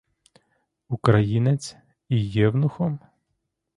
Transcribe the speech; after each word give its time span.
Українець— 0.89 1.75
і 2.09 2.25
євнухом? 2.29 2.99